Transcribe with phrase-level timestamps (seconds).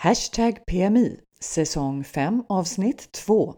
[0.00, 3.54] Hashtag PMI säsong 5 avsnitt 2.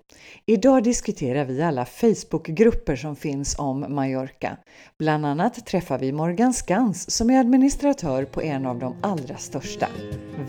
[0.47, 4.57] Idag diskuterar vi alla Facebookgrupper som finns om Mallorca.
[4.99, 9.87] Bland annat träffar vi Morgan Skans som är administratör på en av de allra största.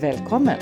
[0.00, 0.58] Välkommen!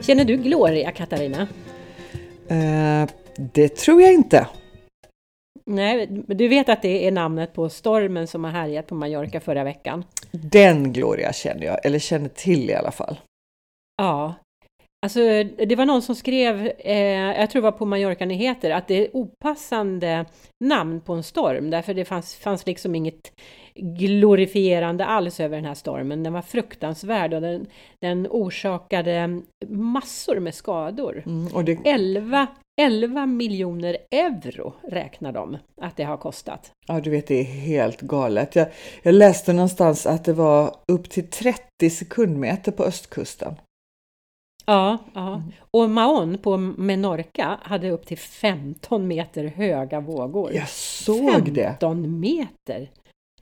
[0.00, 1.48] Känner du Gloria, Katarina?
[2.48, 4.46] Eh, det tror jag inte.
[5.70, 9.64] Nej, du vet att det är namnet på stormen som har härjat på Mallorca förra
[9.64, 10.04] veckan?
[10.30, 13.16] Den Gloria känner jag, eller känner till i alla fall.
[13.96, 14.34] Ja.
[15.04, 15.20] Alltså,
[15.66, 18.94] det var någon som skrev, eh, jag tror det var på Mallorca Nyheter, att det
[18.94, 20.24] är opassande
[20.64, 23.32] namn på en storm, därför det fanns, fanns liksom inget
[23.98, 26.22] glorifierande alls över den här stormen.
[26.22, 27.66] Den var fruktansvärd och den,
[28.00, 31.22] den orsakade massor med skador.
[31.26, 31.90] Mm, det...
[31.90, 32.46] 11
[32.80, 36.72] 11 miljoner euro räknar de att det har kostat.
[36.86, 38.56] Ja, du vet, det är helt galet.
[38.56, 38.68] Jag,
[39.02, 43.54] jag läste någonstans att det var upp till 30 sekundmeter på östkusten.
[44.66, 45.42] Ja, ja.
[45.70, 50.52] Och Maon på Menorca hade upp till 15 meter höga vågor.
[50.52, 51.68] Jag såg 15 det!
[51.68, 52.90] 15 meter!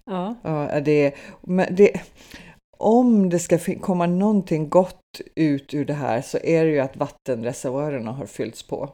[0.05, 1.14] Ja, ja det,
[1.70, 2.00] det,
[2.78, 6.96] om det ska komma någonting gott ut ur det här så är det ju att
[6.96, 8.91] vattenreservoarerna har fyllts på.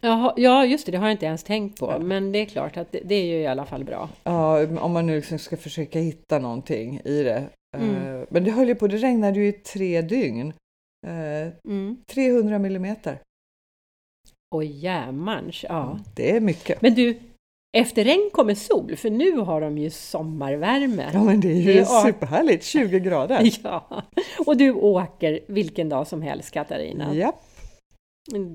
[0.00, 1.90] Jaha, ja, just det, det har jag inte ens tänkt på.
[1.90, 1.98] Ja.
[1.98, 4.08] Men det är klart att det, det, är ju i alla fall bra.
[4.24, 7.48] Ja, om man nu liksom ska försöka hitta någonting i det.
[7.76, 8.06] Mm.
[8.06, 10.52] Uh, men det höll ju på, det regnade ju i tre dygn.
[11.06, 11.96] Uh, mm.
[12.06, 13.18] 300 millimeter.
[14.54, 15.98] Oj jämans, ja.
[16.14, 16.82] Det är mycket.
[16.82, 17.18] Men du,
[17.76, 21.10] efter regn kommer sol, för nu har de ju sommarvärme.
[21.12, 23.52] Ja, men det är ju det är superhärligt, 20 grader.
[23.62, 24.02] ja,
[24.46, 27.14] och du åker vilken dag som helst, Katarina.
[27.14, 27.32] Ja.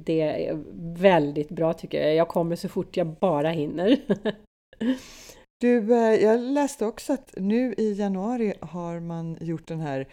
[0.05, 0.63] Det är
[1.01, 2.15] väldigt bra tycker jag.
[2.15, 3.97] Jag kommer så fort jag bara hinner.
[5.63, 10.07] Du, eh, jag läste också att nu i januari har man gjort den här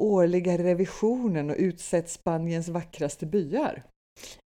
[0.00, 3.82] årliga revisionen och utsett Spaniens vackraste byar.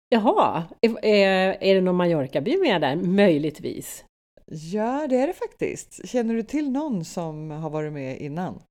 [0.09, 0.63] Jaha,
[1.01, 2.95] är, är det någon Mallorca-by med där?
[2.95, 4.05] Möjligtvis?
[4.45, 6.09] Ja, det är det faktiskt.
[6.09, 8.61] Känner du till någon som har varit med innan?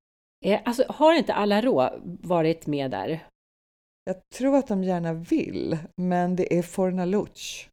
[0.45, 3.27] Eh, alltså, har inte Alarå varit med där?
[4.09, 7.69] Jag tror att de gärna vill, men det är Fornaluch.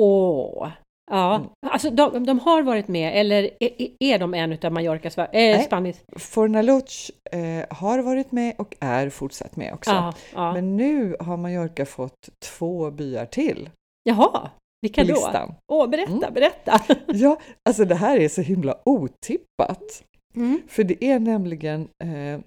[0.00, 0.68] Åh!
[1.10, 1.48] Ja, mm.
[1.66, 6.00] alltså de, de, har varit med, eller är, är de en av Mallorcas, eh, Spaniens?
[6.16, 9.90] Fornaluch eh, har varit med och är fortsatt med också.
[9.90, 10.52] Ja, ja.
[10.52, 13.70] Men nu har Mallorca fått två byar till.
[14.02, 14.50] Jaha,
[14.82, 15.54] vilka då?
[15.72, 16.34] Åh, berätta, mm.
[16.34, 16.80] berätta!
[17.06, 20.04] ja, alltså det här är så himla otippat.
[20.34, 20.62] Mm.
[20.68, 22.40] För det är nämligen eh,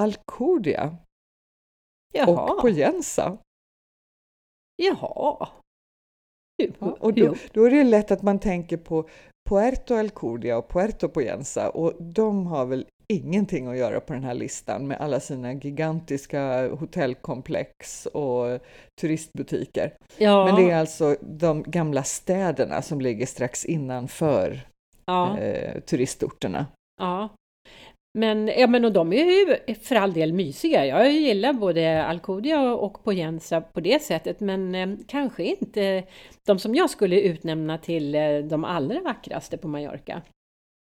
[0.00, 0.96] Alcudia
[2.12, 2.52] Jaha.
[2.52, 3.38] och Poyensa.
[4.76, 5.48] Jaha.
[6.56, 9.08] Ja, och då, då, är det lätt att man tänker på
[9.50, 14.34] Puerto Alcudia och Puerto Poyensa och de har väl ingenting att göra på den här
[14.34, 18.60] listan med alla sina gigantiska hotellkomplex och
[19.00, 19.94] turistbutiker.
[20.18, 20.44] Ja.
[20.44, 24.60] Men det är alltså de gamla städerna som ligger strax innanför
[25.04, 25.38] ja.
[25.38, 26.66] eh, turistorterna.
[27.00, 27.28] Ja,
[28.18, 30.86] men, ja, men och de är ju för all del mysiga.
[30.86, 36.04] Jag gillar både Alcudia och Poyensa på det sättet, men eh, kanske inte
[36.46, 40.22] de som jag skulle utnämna till eh, de allra vackraste på Mallorca.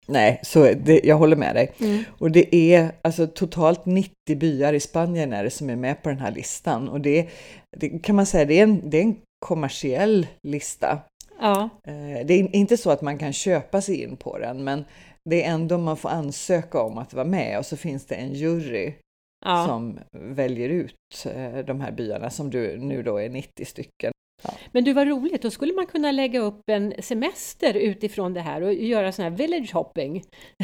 [0.07, 1.71] Nej, så det, jag håller med dig.
[1.79, 2.03] Mm.
[2.17, 6.09] Och det är alltså totalt 90 byar i Spanien är det som är med på
[6.09, 7.29] den här listan och det,
[7.77, 9.15] det kan man säga, det är en, det är en
[9.45, 10.99] kommersiell lista.
[11.41, 11.69] Ja.
[11.87, 14.85] Eh, det är inte så att man kan köpa sig in på den, men
[15.29, 18.33] det är ändå man får ansöka om att vara med och så finns det en
[18.33, 18.93] jury
[19.45, 19.65] ja.
[19.67, 24.11] som väljer ut eh, de här byarna som du nu då är 90 stycken.
[24.43, 24.53] Ja.
[24.71, 28.61] Men du, var roligt, då skulle man kunna lägga upp en semester utifrån det här
[28.61, 30.23] och göra sån här village hopping.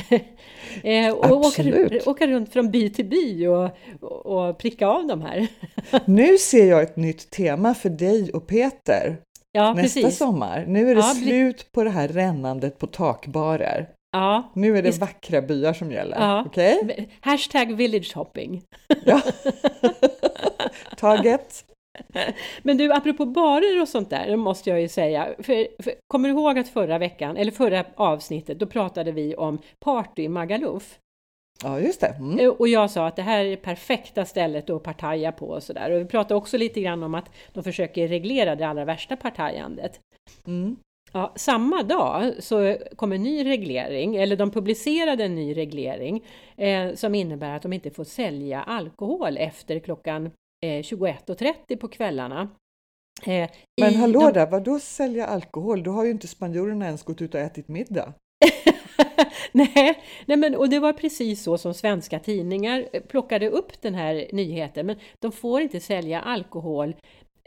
[0.83, 1.63] eh, och åka,
[2.05, 3.69] åka, runt från by till by och,
[4.01, 5.47] och pricka av de här.
[6.05, 9.17] nu ser jag ett nytt tema för dig och Peter
[9.51, 10.17] ja, nästa precis.
[10.17, 10.65] sommar.
[10.67, 13.89] Nu är det ja, slut på det här rännandet på takbarer.
[14.17, 16.17] Ja, nu är det vackra byar som gäller.
[16.19, 16.45] Ja.
[16.45, 17.05] Okay?
[17.21, 18.61] Hashtag villagehopping.
[19.05, 19.21] Ja.
[20.97, 21.65] Taget.
[22.61, 25.27] Men du, apropå barer och sånt där, måste jag ju säga.
[25.39, 29.57] För, för, kommer du ihåg att förra veckan, eller förra avsnittet, då pratade vi om
[29.79, 30.99] party i Magaluf?
[31.63, 32.07] Ja, just det.
[32.07, 32.39] Mm.
[32.39, 35.91] Eh, och jag sa att det här är perfekta stället att partaja på och sådär.
[35.91, 39.99] Och vi pratade också lite grann om att de försöker reglera det allra värsta partajandet.
[40.47, 40.75] Mm.
[41.13, 46.25] Ja, samma dag så kom en ny reglering, eller de publicerade en ny reglering
[46.57, 50.25] eh, som innebär att de inte får sälja alkohol efter klockan
[50.65, 52.49] eh, 21.30 på kvällarna.
[53.25, 53.49] Eh,
[53.81, 54.31] Men hallå de...
[54.31, 55.83] där, vadå sälja alkohol?
[55.83, 58.13] Då har ju inte spanjorerna ens gått ut och ätit middag.
[59.51, 64.27] nej, nej men, och det var precis så som svenska tidningar plockade upp den här
[64.33, 64.85] nyheten.
[64.85, 66.95] Men de får inte sälja alkohol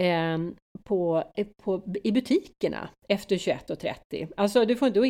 [0.01, 0.39] eh,
[0.85, 1.25] på,
[1.63, 4.33] på, i butikerna efter 21.30.
[4.37, 5.01] Alltså du får inte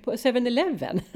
[0.00, 1.00] på 7-Eleven.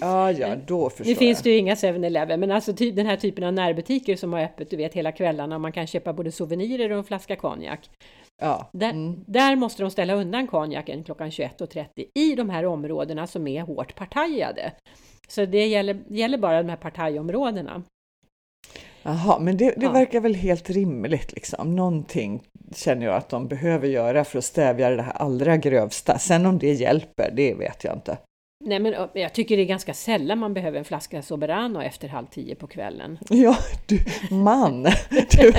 [0.00, 3.16] Ja, ja, då förstår Nu finns det ju inga 7-Eleven, men alltså ty, den här
[3.16, 6.32] typen av närbutiker som har öppet, du vet, hela kvällarna och man kan köpa både
[6.32, 7.90] souvenirer och en flaska konjak.
[8.42, 8.70] Ja.
[8.72, 9.24] Där, mm.
[9.26, 13.94] där, måste de ställa undan konjaken klockan 21.30 i de här områdena som är hårt
[13.94, 14.72] partajade.
[15.28, 17.82] Så det gäller, gäller bara de här partajområdena.
[19.06, 19.92] Jaha, men det, det ja.
[19.92, 21.76] verkar väl helt rimligt liksom.
[21.76, 22.42] Någonting
[22.74, 26.18] känner jag att de behöver göra för att stävja det här allra grövsta.
[26.18, 28.18] Sen om det hjälper, det vet jag inte.
[28.64, 32.26] Nej, men jag tycker det är ganska sällan man behöver en flaska Soberano efter halv
[32.26, 33.18] tio på kvällen.
[33.28, 33.56] Ja,
[33.86, 34.00] du
[34.30, 34.82] man!
[35.10, 35.52] Du,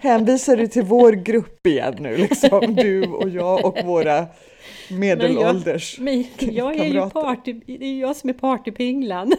[0.00, 4.26] hänvisar du till vår grupp igen nu, liksom du och jag och våra
[4.90, 9.32] medelålders men jag, men jag är ju party, det är jag som är partypinglan.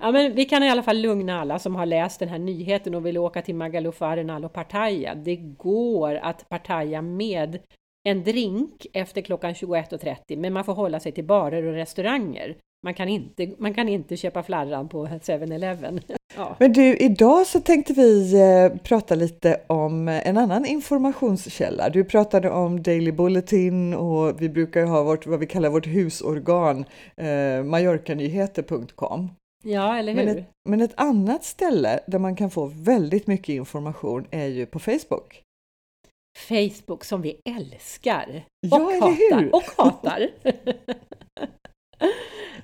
[0.00, 2.94] Ja, men vi kan i alla fall lugna alla som har läst den här nyheten
[2.94, 5.14] och vill åka till Magaluf Arenal och partaja.
[5.14, 7.58] Det går att partaja med
[8.04, 12.56] en drink efter klockan 21.30 men man får hålla sig till barer och restauranger.
[12.82, 16.00] Man kan inte, man kan inte köpa flarran på 7-Eleven.
[16.36, 16.56] Ja.
[16.58, 21.88] Men du, idag så tänkte vi eh, prata lite om en annan informationskälla.
[21.88, 26.84] Du pratade om Daily Bulletin och vi brukar ha vårt, vad vi kallar vårt husorgan,
[27.16, 29.30] eh, mallorcanyheter.com.
[29.68, 30.24] Ja, eller hur?
[30.24, 34.66] Men ett, men ett annat ställe där man kan få väldigt mycket information är ju
[34.66, 35.42] på Facebook.
[36.48, 39.54] Facebook som vi älskar och ja, hatar.
[39.54, 40.28] Och hatar.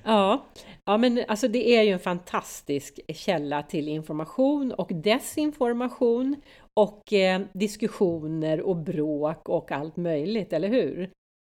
[0.03, 0.45] ja.
[0.85, 6.35] ja, men alltså det är ju en fantastisk källa till information och desinformation
[6.73, 10.97] och eh, diskussioner och bråk och allt möjligt, eller hur?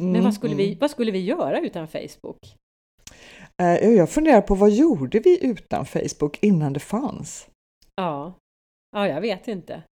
[0.04, 0.66] Mm, men vad skulle, mm.
[0.66, 2.56] vi, vad skulle vi göra utan Facebook?
[3.62, 7.50] Uh, jag funderar på vad gjorde vi utan Facebook innan det fanns?
[7.96, 8.34] Ja,
[8.92, 9.84] ja jag vet inte.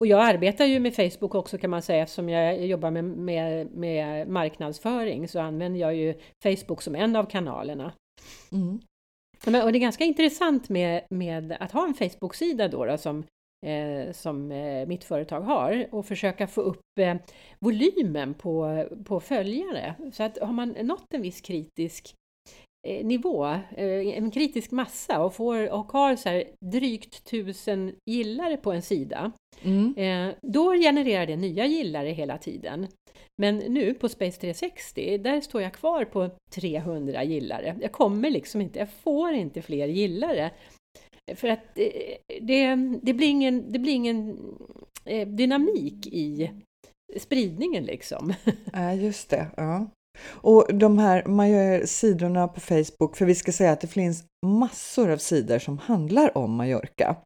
[0.00, 3.70] Och jag arbetar ju med Facebook också kan man säga eftersom jag jobbar med, med,
[3.70, 7.92] med marknadsföring så använder jag ju Facebook som en av kanalerna.
[8.52, 8.80] Mm.
[9.46, 13.24] Men, och det är ganska intressant med, med att ha en Facebook-sida då, då som,
[13.66, 17.14] eh, som eh, mitt företag har och försöka få upp eh,
[17.58, 19.94] volymen på, på följare.
[20.12, 22.23] Så att har man nått en viss kritisk Eh,
[22.84, 23.46] nivå,
[23.76, 28.82] eh, en kritisk massa och, får, och har så här drygt tusen gillare på en
[28.82, 29.32] sida,
[29.62, 29.94] mm.
[29.96, 32.86] Eh, då genererar det nya gillare hela tiden.
[33.42, 37.76] Men nu på Space 360, där står jag kvar på 300 gillare.
[37.80, 40.50] Jag kommer liksom inte, jag får inte fler gillare.
[41.34, 41.74] För att
[42.40, 44.38] det, det, blir ingen, det blir ingen
[45.26, 46.50] dynamik i
[47.16, 48.34] spridningen liksom.
[48.72, 49.46] Ja, just det.
[49.56, 49.86] Ja.
[50.22, 54.24] Och de här man gör sidorna på Facebook, för vi ska säga att det finns
[54.46, 57.16] massor av sidor som handlar om Mallorca.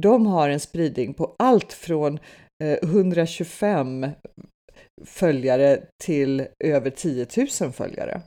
[0.00, 2.18] De har en spridning på allt från
[2.64, 4.06] eh, 125
[5.04, 7.26] följare till över 10
[7.60, 8.22] 000 följare.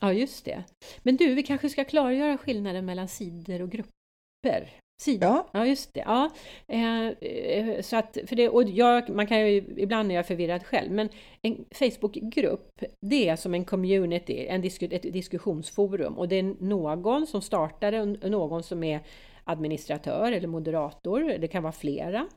[0.00, 0.64] Ja, just det.
[1.02, 4.81] Men du, vi kanske ska klargöra skillnaden mellan sidor och grupper.
[5.02, 5.26] Sida.
[5.26, 5.46] Ja.
[5.52, 6.00] ja, just det.
[6.06, 6.30] Ja.
[6.68, 10.64] Eh, eh, så att, för det, och jag, man kan ju, ibland är jag förvirrad
[10.66, 11.08] själv, men
[11.42, 17.26] en Facebookgrupp, det är som en community, en disk, ett diskussionsforum och det är någon
[17.26, 19.00] som startar det, någon som är
[19.44, 22.28] administratör eller moderator, det kan vara flera.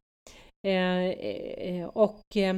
[0.68, 2.56] Eh, eh och eh,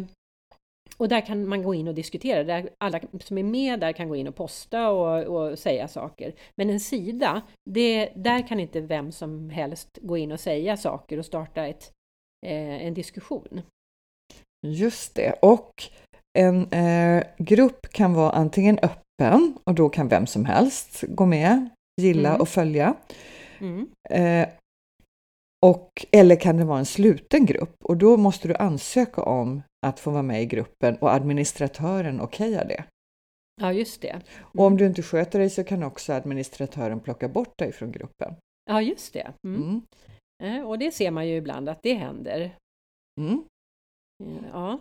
[0.98, 4.10] och där kan man gå in och diskutera, där alla som är med där kan
[4.10, 6.34] gå in och posta och, och säga saker.
[6.56, 11.20] Men en sida, det, där kan inte vem som helst gå in och säga saker
[11.20, 11.92] och starta ett,
[12.46, 13.62] eh, en diskussion.
[14.68, 15.72] Just det, och
[16.40, 21.70] en eh, grupp kan vara antingen öppen och då kan vem som helst gå med,
[22.02, 22.42] gilla mm.
[22.42, 22.96] och följa.
[23.60, 23.90] Mm.
[24.10, 24.50] Eh,
[25.66, 30.00] och, eller kan det vara en sluten grupp och då måste du ansöka om att
[30.00, 32.84] få vara med i gruppen och administratören okejar det.
[33.62, 34.10] Ja, just det.
[34.10, 34.24] Mm.
[34.40, 34.78] Och om mm.
[34.78, 38.36] du inte sköter dig så kan också administratören plocka bort dig från gruppen.
[38.70, 39.34] Ja, just det.
[39.48, 39.62] Mm.
[39.62, 39.82] Mm.
[40.44, 42.56] Eh, och det ser man ju ibland att det händer.
[43.22, 43.44] Mm.
[44.24, 44.80] Eh, ja.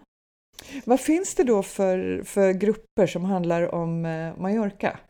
[0.85, 5.01] Vad finns det då för, för grupper som handlar om eh, Mallorca?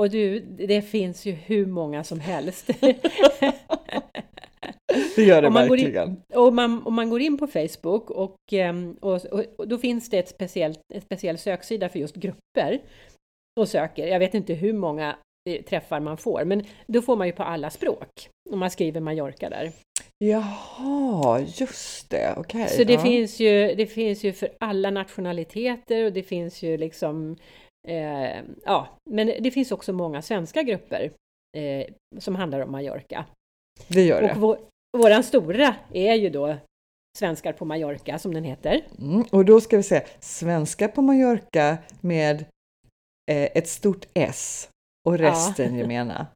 [0.00, 2.70] Och du, det finns ju hur många som helst.
[5.18, 6.08] Det gör det man verkligen.
[6.08, 9.78] In, och man, om man går in på Facebook och, ehm, och, och, och, då
[9.78, 12.80] finns det ett speciellt, en speciell söksida för just grupper
[13.60, 14.06] och söker.
[14.06, 15.16] Jag vet inte hur många
[15.50, 19.00] eh, träffar man får, men då får man ju på alla språk om man skriver
[19.00, 19.72] Mallorca där.
[20.24, 22.34] Jaha, just det.
[22.36, 22.68] Okej.
[22.68, 23.00] Så det, ja.
[23.00, 27.36] finns ju, det finns ju för alla nationaliteter och det finns ju liksom
[27.88, 31.10] eh, ja, men det finns också många svenska grupper
[31.56, 31.86] eh,
[32.18, 33.24] som handlar om Mallorca.
[33.88, 34.30] Det gör det.
[34.30, 34.58] Och vår,
[34.98, 36.56] våran stora är ju då
[37.18, 38.86] Svenskar på Mallorca som den heter.
[38.98, 42.40] Mm, och då ska vi säga svenska på Mallorca med
[43.30, 44.70] eh, ett stort S
[45.08, 45.80] och resten Ja.
[45.80, 46.26] gemena.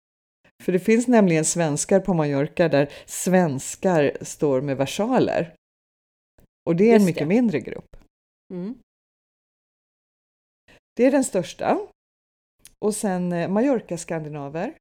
[0.64, 5.54] För det finns nämligen svenskar på Mallorca där svenskar står med versaler.
[6.68, 7.26] Och det är en Just mycket det.
[7.26, 7.96] mindre grupp.
[8.52, 8.78] Mm.
[10.96, 11.78] Det är den största.
[12.84, 14.74] Och sen eh, Mallorca-skandinaver.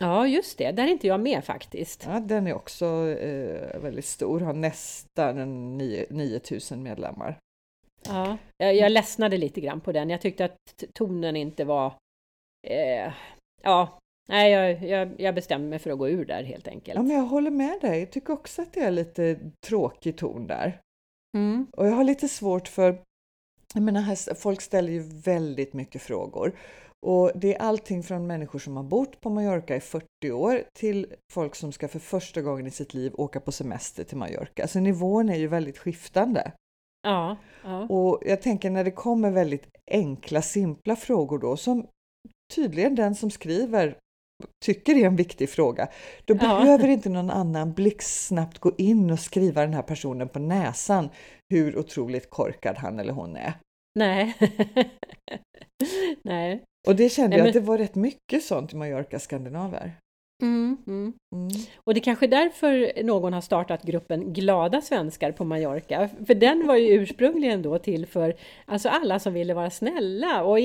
[0.00, 0.72] Ja, just det.
[0.72, 2.04] Där är inte jag med faktiskt.
[2.06, 7.38] Ja, den är också eh, väldigt stor, har nästan en 9 9000 medlemmar.
[8.06, 10.10] Ja, jag, jag ledsnade lite grann på den.
[10.10, 11.94] Jag tyckte att tonen inte var...
[12.66, 13.12] Eh,
[13.62, 13.98] ja,
[14.28, 16.96] nej, jag, jag, jag bestämde mig för att gå ur där helt enkelt.
[16.96, 17.98] Ja, men jag håller med dig.
[17.98, 20.80] Jag tycker också att det är lite tråkig ton där.
[21.36, 21.66] Mm.
[21.72, 22.98] Och jag har lite svårt för,
[23.74, 26.52] jag menar, här, folk ställer ju väldigt mycket frågor.
[27.06, 31.06] Och det är allting från människor som har bott på Mallorca i 40 år till
[31.32, 34.68] folk som ska för första gången i sitt liv åka på semester till Mallorca.
[34.68, 36.52] Så nivån är ju väldigt skiftande.
[37.02, 37.82] Ja, ja.
[37.82, 41.86] Och jag tänker när det kommer väldigt enkla, simpla frågor då som
[42.54, 43.98] tydligen den som skriver
[44.64, 45.88] tycker är en viktig fråga,
[46.24, 46.38] då Ja.
[46.38, 51.08] behöver inte någon annan blixtsnabbt gå in och skriva den här personen på näsan
[51.50, 53.52] hur otroligt korkad han eller hon är.
[53.98, 54.34] Nej.
[56.22, 56.62] Nej.
[56.88, 59.92] Och det kände Nej, jag att det var rätt mycket sånt i Mallorca skandinaver.
[60.42, 61.12] Mm, mm.
[61.34, 61.48] Mm.
[61.84, 66.08] Och det är kanske är därför någon har startat gruppen Glada svenskar på Mallorca.
[66.26, 70.58] För den var ju ursprungligen då till för alltså alla som ville vara snälla och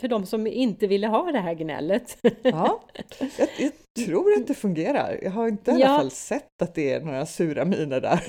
[0.00, 2.18] för de som inte ville ha det här gnället.
[2.42, 2.80] Ja,
[3.18, 3.72] jag, jag
[4.06, 5.18] tror att det fungerar.
[5.22, 5.96] Jag har inte i alla Ja.
[5.98, 8.20] fall sett att det är några sura miner där.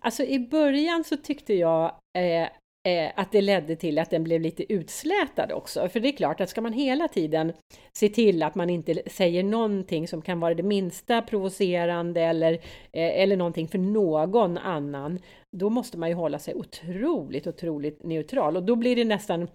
[0.00, 1.84] Alltså i början så tyckte jag
[2.18, 2.48] eh,
[2.86, 5.88] eh, att det ledde till att den blev lite utslätad också.
[5.88, 7.52] För det är klart att ska man hela tiden
[7.92, 12.52] se till att man inte säger någonting som kan vara det minsta provocerande eller,
[12.92, 15.18] eh, eller någonting för någon annan,
[15.56, 19.48] då måste man ju hålla sig otroligt, otroligt neutral och då blir det nästan,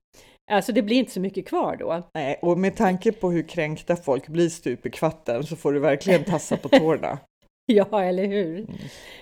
[0.52, 2.10] alltså det blir inte så mycket kvar då.
[2.14, 5.80] Nej, och med tanke på hur kränkta folk blir stup i kvatten så får du
[5.80, 7.20] verkligen tassa på tårna.
[7.74, 8.66] Ja, eller hur?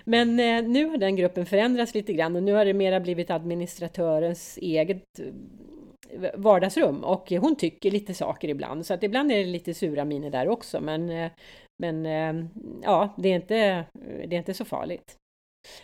[0.03, 3.29] Men eh, nu har den gruppen förändrats lite grann och nu har det mera blivit
[3.29, 9.45] administratörens eget eh, vardagsrum och hon tycker lite saker ibland så att ibland är det
[9.45, 11.31] lite sura miner där också men, eh,
[11.81, 12.45] men eh,
[12.83, 13.85] ja, det är, inte,
[14.27, 15.15] det är inte så farligt.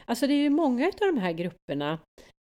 [0.05, 1.99] Alltså det är ju många av de här grupperna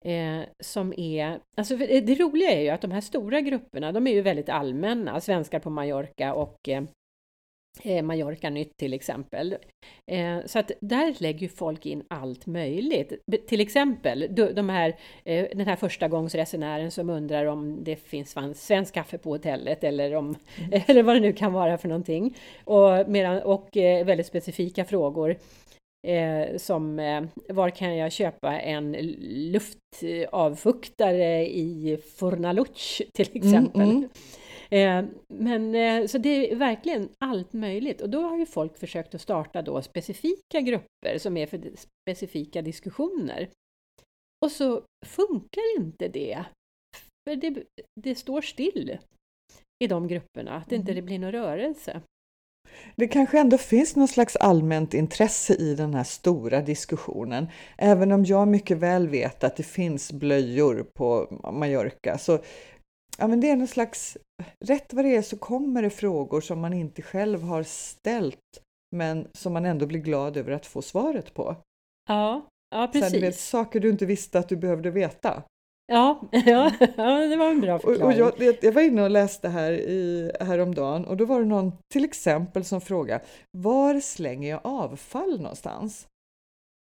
[0.04, 4.12] eh, som är, alltså det roliga är ju att de här stora grupperna, de är
[4.12, 6.82] ju väldigt allmänna, svenskar på Mallorca och eh,
[7.82, 9.56] eh, Mallorca Nytt till exempel.
[10.10, 13.12] Eh, så att där lägger folk in allt möjligt.
[13.48, 18.94] Till exempel de, här, eh, den här första gångsresenären som undrar om det finns svensk
[18.94, 20.36] kaffe på hotellet eller, om,
[20.86, 22.36] eller vad det nu kan vara för någonting.
[22.64, 25.36] Och, medan, och eh, väldigt specifika frågor.
[26.06, 28.92] Eh, som eh, var kan jag köpa en
[29.52, 33.82] luftavfuktare i Fornaluch till exempel.
[33.82, 34.08] mm.
[34.70, 39.14] Eh, men eh, så det är verkligen allt möjligt och då har ju folk försökt
[39.14, 41.60] att starta då specifika grupper som är för
[42.04, 43.48] specifika diskussioner.
[44.44, 46.44] Och så funkar inte det.
[47.28, 47.62] För det,
[48.00, 48.98] det står still
[49.84, 51.04] i de grupperna, att det inte Mm.
[51.04, 52.00] blir någon rörelse.
[52.96, 57.46] Det kanske ändå finns någon slags allmänt intresse i den här stora diskussionen.
[57.78, 62.38] Även om jag mycket väl vet att det finns blöjor på Mallorca så
[63.18, 64.18] ja, men det är någon slags,
[64.64, 68.40] rätt vad det är så kommer det frågor som man inte själv har ställt
[68.96, 71.56] men som man ändå blir glad över att få svaret på.
[72.08, 73.44] Ja, ja Så här, du vet, precis.
[73.48, 75.42] saker du inte visste att du behövde veta.
[75.92, 78.04] Ja, ja, ja, det var en bra Och, förklaring.
[78.06, 81.46] och jag, jag- jag var inne och läste här i, häromdagen och då var det
[81.46, 86.06] någon till exempel som frågade var slänger jag avfall någonstans?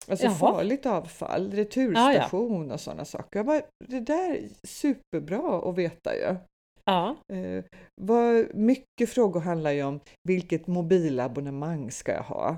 [0.08, 0.34] Alltså Jaha.
[0.34, 3.38] farligt avfall, returstation och sådana saker.
[3.38, 6.36] Jag bara, det där är superbra att veta ju.
[6.84, 7.64] Ja, Eh,
[8.02, 12.56] vad, mycket frågor handlar ju om vilket mobilabonnemang ska jag ha?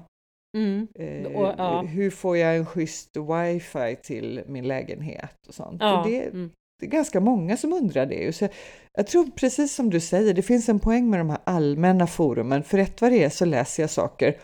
[0.56, 1.82] mm, Eh, Och, ja.
[1.82, 5.46] Hur får jag en schysst wifi till min lägenhet?
[5.48, 5.76] och sånt.
[5.80, 6.50] ja, Och det, mm.
[6.80, 8.32] det är ganska många som undrar det.
[8.36, 8.48] Så
[8.92, 12.62] jag tror precis som du säger, det finns en poäng med de här allmänna forumen.
[12.62, 14.36] För rätt vad det är så läser jag saker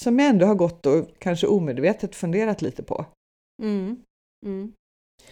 [0.00, 3.06] som jag ändå har gått och kanske omedvetet funderat lite på.
[3.62, 4.02] Mm,
[4.46, 4.72] mm.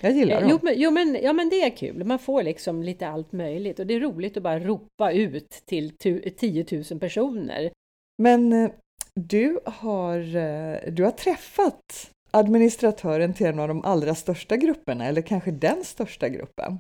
[0.01, 0.51] Jag gillar Eh, dem.
[0.51, 2.05] Jo men, jo, men, ja, men det är kul.
[2.05, 5.91] Man får liksom lite allt möjligt och det är roligt att bara ropa ut till
[5.97, 7.71] tu- 10 000 personer.
[8.23, 8.71] Men eh,
[9.15, 15.23] du har, eh, du har träffat administratören till en av de allra största grupperna, eller
[15.23, 16.79] kanske den största gruppen.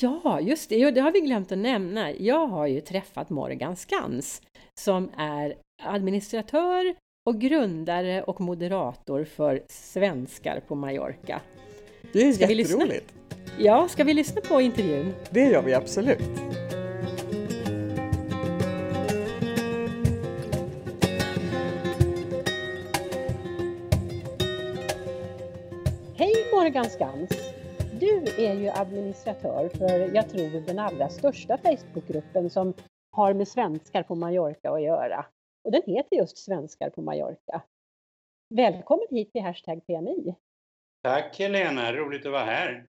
[0.00, 2.12] Ja, just det, det har vi glömt att nämna.
[2.12, 4.42] Jag har ju träffat Morgan Skans
[4.80, 6.94] som är administratör
[7.30, 11.40] och grundare och moderator för Svenskar på Mallorca.
[12.12, 13.14] Det är ska jätteroligt!
[13.58, 15.14] Ja, ska vi lyssna på intervjun?
[15.30, 16.18] Det gör vi absolut!
[26.16, 27.30] Hej Morgan Skans!
[28.00, 32.74] Du är ju administratör för, jag tror, den allra största Facebookgruppen som
[33.10, 35.26] har med svenskar på Mallorca att göra.
[35.64, 37.62] Och den heter just Svenskar på Mallorca.
[38.54, 40.34] Välkommen hit till Hashtag PMI!
[41.02, 42.86] Tack Helena, roligt att vara här!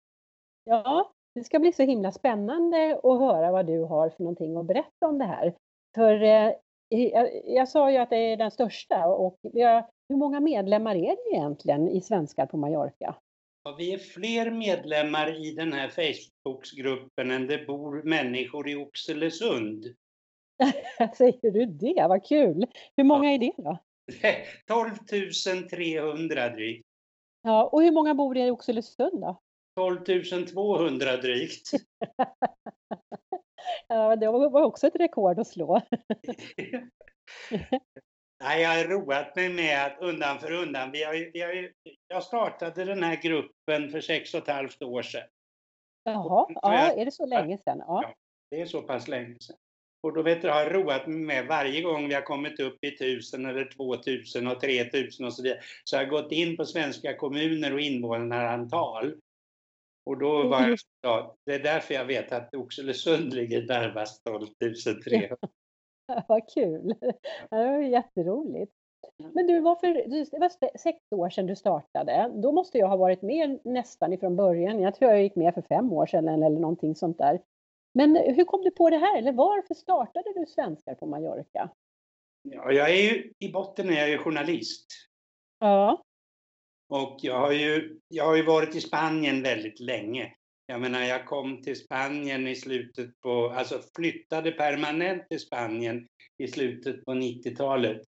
[0.64, 4.66] Ja, det ska bli så himla spännande att höra vad du har för någonting att
[4.66, 5.56] berätta om det här.
[5.96, 6.52] För eh,
[6.90, 9.40] jag, jag, sa ju att det är den största och
[10.10, 13.16] hur många medlemmar är det egentligen i Svenskar på Mallorca?
[13.64, 19.86] Ja, vi är fler medlemmar i den här Facebookgruppen än det bor människor i Oxelösund.
[21.18, 22.08] Säger du det?
[22.08, 22.66] Vad kul!
[22.98, 23.78] Hur många är det då?
[24.68, 24.96] 12
[25.70, 26.89] 300 drygt.
[27.42, 29.42] Ja, och hur många bor i Oxelösund då?
[29.76, 31.68] 12 200 drygt.
[33.88, 35.82] ja, det var också ett rekord att slå.
[38.44, 41.72] Nej, jag har roat mig med att undan för undan, vi har, vi har,
[42.08, 45.28] jag startade den här gruppen för sex och ett halvt år sedan.
[46.04, 47.78] Jaha, ja, är det så länge sedan?
[47.78, 48.02] Ja.
[48.04, 48.14] ja.
[48.50, 49.58] det är så pass länge sedan.
[50.02, 52.84] Och då vet du, har jag roat mig med varje gång vi har kommit upp
[52.84, 56.32] i tusen eller två tusen och tre tusen och så vidare, så har jag gått
[56.32, 59.14] in på svenska kommuner och invånarantal.
[60.06, 64.48] Och då var jag, ja, det är därför jag vet att Oxelösund ligger närmast 12
[65.06, 65.38] 300.
[66.28, 66.96] Vad kul!
[67.00, 67.16] Det
[67.50, 68.74] var jätteroligt.
[69.34, 69.88] Men du, varför,
[70.32, 72.32] det var sex år sedan du startade.
[72.34, 74.80] Då måste jag ha varit med nästan ifrån början.
[74.80, 77.40] Jag tror jag gick med för fem år sedan eller någonting sånt där.
[78.00, 79.18] Men hur kom du på det här?
[79.18, 81.70] Eller varför startade du Svenskar på Mallorca?
[82.42, 84.86] Ja, jag är ju, I botten är jag ju journalist.
[85.60, 86.04] Ja.
[86.90, 90.34] Och jag har, ju, jag har ju varit i Spanien väldigt länge.
[90.66, 96.08] Jag menar, jag kom till Spanien i slutet på, alltså flyttade permanent till Spanien
[96.38, 98.02] i slutet på 90-talet.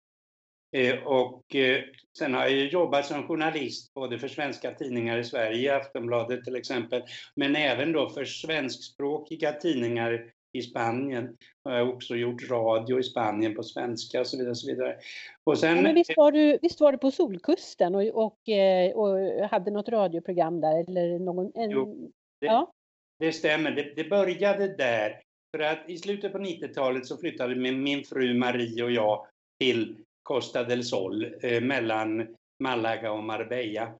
[0.73, 1.83] Eh, och eh,
[2.19, 7.03] sen har jag jobbat som journalist både för svenska tidningar i Sverige, Aftonbladet till exempel,
[7.35, 11.37] men även då för svenskspråkiga tidningar i Spanien.
[11.63, 14.51] Jag har också gjort radio i Spanien på svenska och så vidare.
[14.51, 14.97] Och så vidare.
[15.45, 19.49] Och sen, ja, visst, var du, visst var du på Solkusten och, och, eh, och
[19.49, 20.85] hade något radioprogram där?
[20.89, 22.73] Eller någon, en, jo, det, ja.
[23.19, 23.71] det stämmer.
[23.71, 25.21] Det, det, började där.
[25.57, 29.27] För att i slutet på 90-talet så flyttade min, min fru Marie och jag
[29.61, 29.97] till
[30.31, 33.95] Costa del Sol eh, mellan Malaga och Marbella.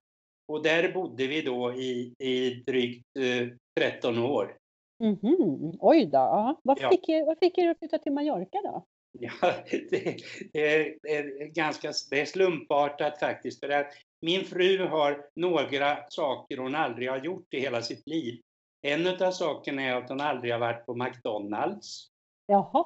[0.47, 3.47] Och där bodde vi då i, i drygt eh,
[3.79, 4.57] 13 år.
[5.03, 5.77] Mm -hmm.
[5.79, 6.61] Oj då, ja.
[6.63, 7.25] vad, fick, ja.
[7.25, 8.85] vad fick er att flytta till Mallorca då?
[9.19, 9.31] Ja,
[9.91, 10.17] det,
[10.53, 13.59] det, är ganska det är slumpartat faktiskt.
[13.59, 18.41] För att min fru har några saker hon aldrig har gjort i hela sitt liv.
[18.81, 22.07] En av sakerna är att hon aldrig har varit på McDonalds.
[22.45, 22.85] Jaha.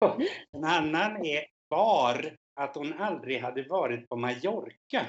[0.52, 5.06] En annan är var att hon aldrig hade varit på Mallorca.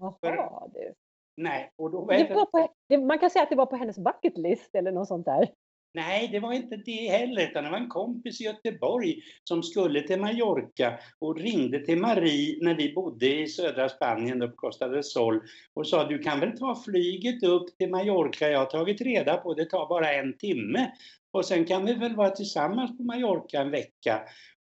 [0.00, 0.94] Jaha, För, du.
[1.36, 2.68] Nej, och då det var på,
[3.06, 5.48] man kan säga att det var på hennes bucket list eller något sånt där.
[5.94, 10.02] Nej, det var inte det heller, utan det var en kompis i Göteborg som skulle
[10.02, 15.04] till Mallorca och ringde till Marie när vi bodde i södra Spanien, upp Costa del
[15.04, 15.42] Sol,
[15.74, 19.54] och sa du kan väl ta flyget upp till Mallorca, jag har tagit reda på
[19.54, 20.90] det tar bara en timme
[21.32, 24.20] och sen kan vi väl vara tillsammans på Mallorca en vecka.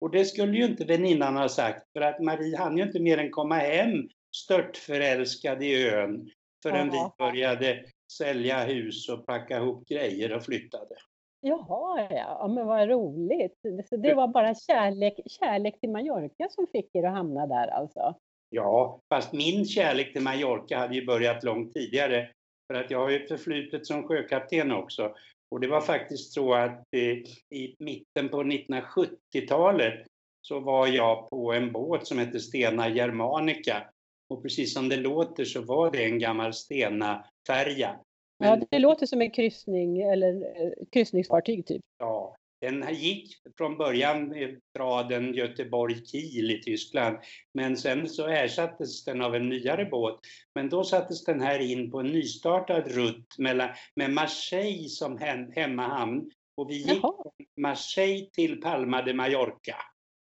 [0.04, 3.18] Och det skulle ju inte väninnan ha sagt, för att Marie hann ju inte mer
[3.18, 6.30] än komma hem störtförälskad i ön
[6.64, 7.12] förrän Jaha.
[7.18, 7.86] vi började
[8.18, 10.96] sälja hus och packa ihop grejer och flyttade.
[11.42, 13.60] Jaha, ja, men vad roligt.
[13.90, 18.16] Så det var bara kärlek, kärlek till Mallorca som fick er att hamna där alltså?
[18.50, 22.30] Ja, fast min kärlek till Mallorca hade ju börjat långt tidigare.
[22.68, 25.16] För att jag har ju förflutet som sjökapten också.
[25.54, 30.06] Och det var faktiskt så att eh, i mitten på 1970-talet
[30.42, 33.84] så var jag på en båt som hette Stena Germanica.
[34.30, 38.00] Och precis som det låter så var det en gammal Stena-färja.
[38.38, 41.82] Ja, det låter som en kryssning eller eh, kryssningsfartyg typ.
[42.00, 44.34] Ja, den gick från början
[44.78, 47.18] traden Göteborg-Kiel i Tyskland,
[47.54, 50.20] men sen så ersattes den av en nyare båt.
[50.56, 55.52] Men då sattes den här in på en nystartad rutt mellan, med Marseille som hem,
[55.52, 56.32] hemmahamn.
[56.58, 57.14] Och vi gick Jaha.
[57.24, 59.76] från Marseille till Palma de Mallorca.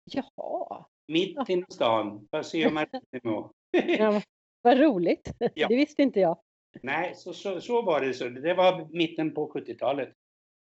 [0.04, 0.86] Jaha.
[1.08, 3.52] mitt i stan, Paseo Maritimo.
[3.72, 4.22] Ja,
[4.62, 5.32] vad roligt!
[5.54, 5.68] Ja.
[5.68, 6.40] Det visste inte jag.
[6.82, 8.14] Nej, så, så, så var det.
[8.14, 8.30] Så.
[8.30, 10.14] Det var mitten på 70-talet.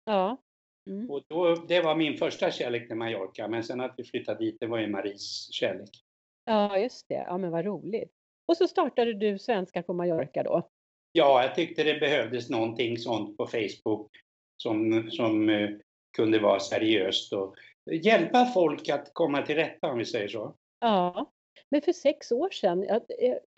[0.04, 0.42] Ja.
[0.86, 1.10] Mm.
[1.10, 4.56] Och då, det var min första kärlek till Mallorca, men sen att vi flyttade dit,
[4.60, 5.90] det var ju Maries kärlek.
[6.44, 7.24] Ja, just det.
[7.28, 8.12] Ja, men vad roligt.
[8.48, 10.68] Och så startade du Svenskar på Mallorca då?
[11.12, 14.10] Ja, jag tyckte det behövdes någonting sånt på Facebook
[14.56, 15.70] som, som eh,
[16.16, 17.54] kunde vara seriöst och
[17.90, 20.54] hjälpa folk att komma till rätta, om vi säger så.
[20.80, 21.32] Ja.
[21.70, 22.96] Men för sex år sedan, eh,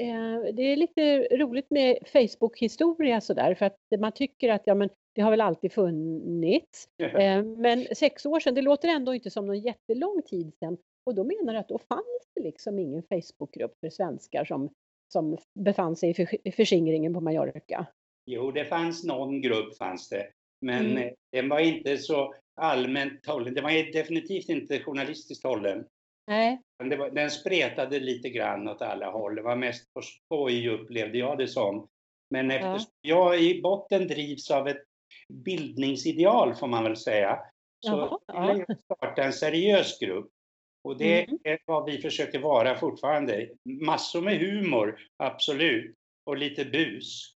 [0.06, 4.90] eh, det är lite roligt med Facebook-historia sådär, för att man tycker att ja, men
[5.18, 6.88] det har väl alltid funnits.
[7.02, 10.76] Eh, men sex år sedan, det låter ändå inte som någon jättelång tid sedan.
[11.06, 14.70] Och då menar du att då fanns det liksom ingen Facebookgrupp för svenskar som,
[15.12, 17.86] som befann sig i för- i förskingringen på Mallorca?
[18.26, 20.26] Jo, det fanns någon grupp, fanns det.
[20.60, 21.02] Men Mm.
[21.08, 23.54] eh, den var inte så allmänt hållen.
[23.54, 25.86] Den var definitivt inte journalistiskt hållen.
[26.26, 26.60] Nej.
[26.98, 29.34] Var, den spretade lite grann åt alla håll.
[29.34, 31.88] Det var mest på skoj upplevde jag det som.
[32.30, 34.82] Men eftersom jag i botten drivs av ett
[35.32, 37.38] bildningsideal får man väl säga,
[37.86, 38.74] så Jaha, ja.
[38.84, 40.30] starta en seriös grupp.
[40.84, 41.38] Och det Mm.
[41.44, 43.48] är vad vi försöker vara fortfarande.
[43.64, 45.94] Massor med humor, absolut.
[46.26, 47.34] Och lite bus.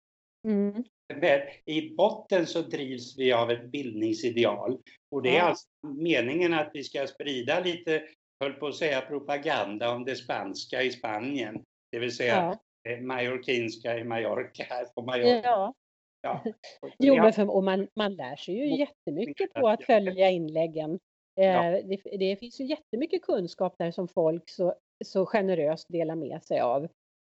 [0.48, 0.84] Mm.
[1.16, 4.78] Men i botten så drivs vi av ett bildningsideal.
[5.12, 8.04] Och det är alltså meningen att vi ska sprida lite,
[8.44, 11.64] höll på att säga propaganda om det spanska i Spanien.
[11.92, 12.92] Det vill säga Ja.
[12.92, 15.42] eh, mallorquinska i Mallorca, på Mallorca.
[15.44, 15.74] ja.
[16.22, 16.44] Ja.
[17.00, 21.00] Jo, men för, och man, man lär sig ju jättemycket på att följa inläggen.
[21.40, 21.82] Eh, Ja.
[21.82, 26.60] det, det finns ju jättemycket kunskap där som folk så, så generöst delar med sig
[26.60, 26.84] av.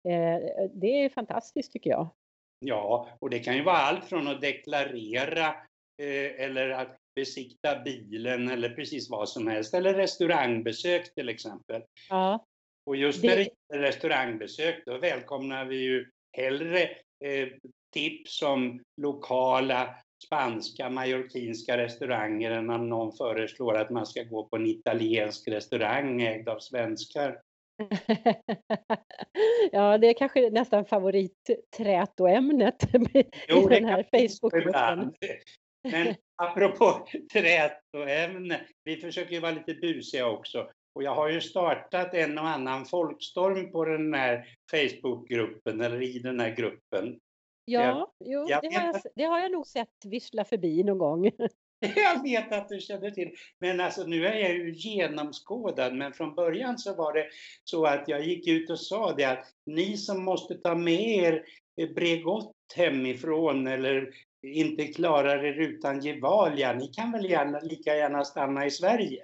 [0.08, 0.40] Eh,
[0.74, 2.08] det är fantastiskt tycker jag.
[2.60, 5.48] Ja, och det kan ju vara allt från att deklarera
[6.02, 9.74] eh, eller att besikta bilen eller precis vad som helst.
[9.74, 11.84] Eller restaurangbesök till exempel.
[12.10, 12.46] Ja,
[12.86, 16.90] Och just Det- när det gäller restaurangbesök, då välkomnar vi ju hellre
[17.94, 24.56] tips om lokala spanska, mallorquinska restauranger än om någon föreslår att man ska gå på
[24.56, 27.42] en italiensk restaurang ägd av svenskar.
[29.72, 33.26] ja det är kanske nästan favoritträtoämnet i
[33.70, 35.14] den här Facebookgruppen.
[35.92, 40.70] Men apropå trätoämne, vi försöker ju vara lite busiga också.
[40.96, 46.20] Och jag har ju startat en och annan folkstorm på den här Facebookgruppen, eller i
[46.20, 47.20] den här gruppen.
[47.66, 51.32] Ja, jo, det, har jag, det har jag nog sett vissla förbi någon gång.
[51.96, 53.36] Jag vet att du känner till.
[53.60, 55.96] Men alltså nu är jag ju genomskådad.
[55.96, 57.28] Men från början så var det
[57.64, 61.46] så att jag gick ut och sa det att ni som måste ta med er
[61.82, 68.26] eh, Bregott hemifrån eller inte klarar er utan Gevalia, ni kan väl gärna, lika gärna
[68.26, 69.24] stanna i Sverige.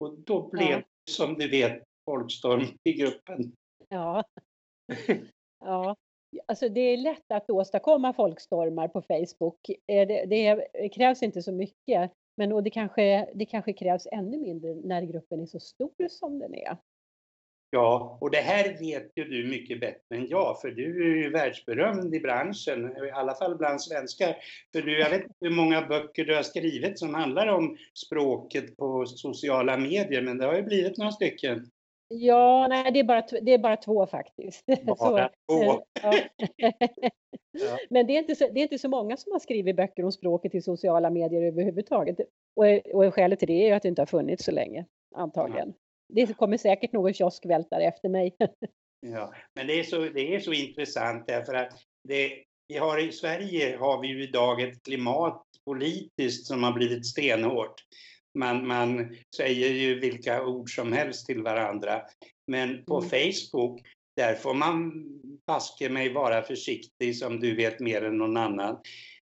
[0.00, 0.82] Och då blev Ja.
[1.10, 3.52] som du vet folkstorm i gruppen.
[3.88, 4.24] Ja.
[5.60, 5.96] ja.
[6.46, 9.68] Alltså det är lätt att åstadkomma folkstormar på Facebook.
[9.68, 12.12] Eh, det, det eh, krävs inte så mycket.
[12.36, 16.38] Men och det, kanske, det kanske krävs ännu mindre när gruppen är så stor som
[16.38, 16.76] den är.
[17.72, 21.30] Ja, och det här vet ju du mycket bättre än jag, för du är ju
[21.30, 24.36] världsberömd i branschen, i alla fall bland svenskar.
[24.72, 28.76] För du, jag vet inte hur många böcker du har skrivit som handlar om språket
[28.76, 31.70] på sociala medier, men det har ju blivit några stycken.
[32.12, 34.66] Ja, nej, det är bara, det är bara två faktiskt.
[34.84, 35.70] Bara två.
[35.70, 36.12] eh, ja.
[37.52, 37.78] Ja.
[37.90, 40.12] Men det är, inte så, det är inte så många som har skrivit böcker om
[40.12, 42.16] språket i sociala medier överhuvudtaget.
[42.56, 45.74] Och, och skälet till det är ju att det inte har funnits så länge, antagligen.
[46.08, 48.36] Det kommer säkert någon kioskvältare efter mig.
[49.06, 51.72] Ja, men det är så, det är så intressant därför att
[52.08, 57.06] det, vi har i Sverige har vi ju idag ett klimat politiskt som har blivit
[57.06, 57.74] stenhårt.
[58.38, 62.02] Man, man säger ju vilka ord som helst till varandra.
[62.46, 63.10] Men på Mm.
[63.10, 63.82] Facebook,
[64.16, 64.92] där får man
[65.46, 68.76] baske mig vara försiktig som du vet mer än någon annan.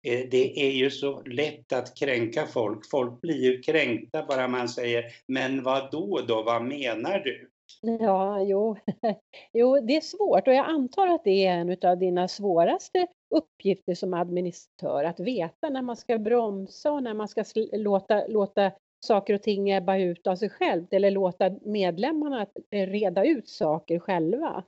[0.08, 2.90] Eh, Det är ju så lätt att kränka folk.
[2.92, 7.50] Folk blir ju kränkta bara man säger Men vad då då, vad menar du?
[7.82, 8.78] Ja, jo.
[9.54, 13.96] jo, det är svårt och jag antar att det är en av dina svåraste uppgifter
[13.96, 18.72] som administratör, att veta när man ska bromsa och när man ska låta, låta
[19.06, 24.00] saker och ting ebba ut av sig självt eller låta medlemmarna eh, reda ut saker
[24.00, 24.64] själva.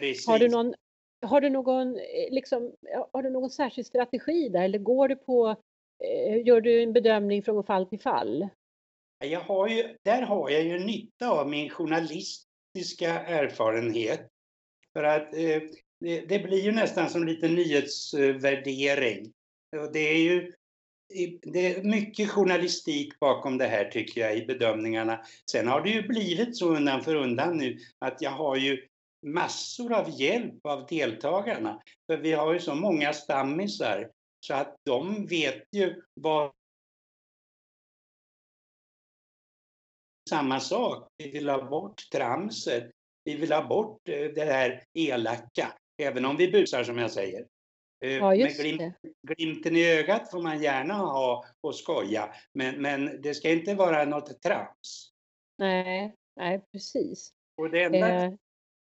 [0.00, 0.26] Precis.
[0.26, 0.74] Har du någon,
[1.26, 2.72] har du någon, eh, liksom,
[3.12, 5.56] har du någon särskild strategi där eller går du på,
[6.04, 8.48] eh, gör du en bedömning från fall till fall?
[9.24, 14.28] Jag har ju, där har jag ju nytta av min journalistiska erfarenhet.
[14.92, 15.62] För att eh,
[16.00, 19.32] det, det blir ju nästan som lite nyhetsvärdering.
[19.76, 20.52] Och det är ju
[21.42, 25.24] det är mycket journalistik bakom det här tycker jag i bedömningarna.
[25.50, 28.88] Sen har det ju blivit så undan för undan nu att jag har ju
[29.26, 31.82] massor av hjälp av deltagarna.
[32.06, 36.52] För vi har ju så många stammisar så att de vet ju vad
[40.30, 41.08] samma sak.
[41.16, 42.90] Vi vill ha bort tramset.
[43.24, 45.72] Vi vill ha bort eh, det här elaka.
[46.02, 47.46] Även om vi busar som jag säger.
[48.04, 52.34] Eh, Ja, just Men glimt, glimten i ögat får man gärna ha och skoja.
[52.52, 55.10] Men, men det ska inte vara något trams.
[55.58, 57.30] Nej, nej, precis.
[57.56, 58.32] Och det enda Eh,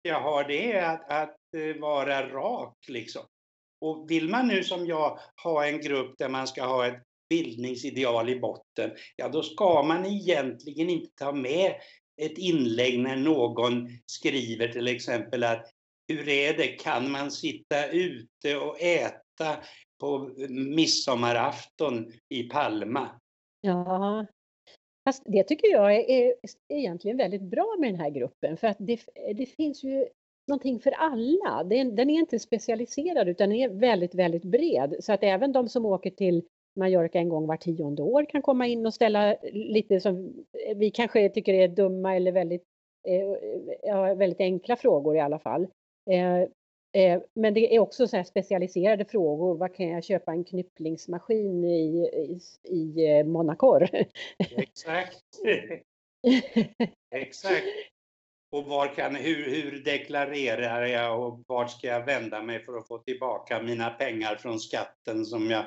[0.01, 3.21] jag har det är att, att eh, vara rak liksom.
[3.81, 8.29] Och vill man nu som jag ha en grupp där man ska ha ett bildningsideal
[8.29, 11.73] i botten, ja då ska man egentligen inte ta med
[12.21, 15.65] ett inlägg när någon skriver till exempel att
[16.07, 19.57] hur är det, kan man sitta ute och äta
[19.99, 23.09] på midsommarafton i Palma?
[23.61, 24.25] Ja,
[25.05, 26.33] fast det tycker jag är,
[26.67, 28.99] är egentligen väldigt bra med den här gruppen för att det,
[29.35, 30.07] det finns ju
[30.47, 31.63] någonting för alla.
[31.63, 35.69] Den, den är inte specialiserad utan den är väldigt, väldigt bred så att även de
[35.69, 36.43] som åker till
[36.75, 41.29] Mallorca en gång var tionde år kan komma in och ställa lite som vi kanske
[41.29, 42.63] tycker är dumma eller väldigt,
[43.07, 43.49] eh,
[43.83, 45.67] ja, väldigt enkla frågor i alla fall.
[46.11, 46.41] Eh,
[47.01, 49.57] eh, men det är också så här specialiserade frågor.
[49.57, 53.89] Vad kan jag köpa en knypplingsmaskin i, i, i eh, Monacor?
[54.57, 55.23] Exakt.
[57.15, 57.65] Exakt.
[58.51, 62.87] Och var kan, hur, hur deklarerar jag och vart ska jag vända mig för att
[62.87, 65.65] få tillbaka mina pengar från skatten som jag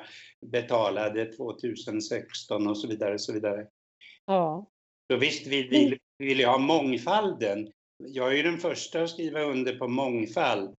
[0.51, 3.13] betalade 2016 och så vidare.
[3.13, 3.67] Och så vidare.
[4.25, 4.65] ja,
[5.11, 7.71] Så visst vill vi vill jag ha mångfalden.
[7.97, 10.75] Jag är ju den första att skriva under på mångfald.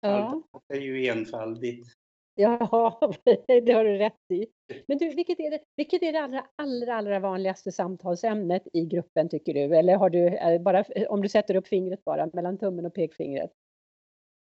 [0.00, 1.88] ja, Allt är ju enfaldigt.
[2.34, 3.00] ja,
[3.46, 4.46] det har du rätt i.
[4.86, 9.28] Men du, vilket är det, vilket är det allra, allra, allra vanligaste samtalsämnet i gruppen
[9.28, 9.60] tycker du?
[9.76, 13.50] Eller har du eh, bara, om du sätter upp fingret bara, mellan tummen och pekfingret?